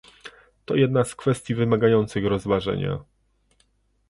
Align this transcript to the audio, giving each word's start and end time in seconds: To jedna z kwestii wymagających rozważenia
To 0.65 0.75
jedna 0.75 1.03
z 1.03 1.15
kwestii 1.15 1.55
wymagających 1.55 2.25
rozważenia 2.25 2.99